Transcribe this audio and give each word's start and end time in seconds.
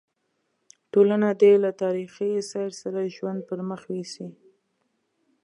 ټولنه 0.91 1.27
دې 1.41 1.53
له 1.63 1.71
تاریخي 1.83 2.31
سیر 2.51 2.71
سره 2.81 3.11
ژوند 3.15 3.39
پر 3.49 3.59
مخ 3.69 3.81
یوسي. 3.95 4.27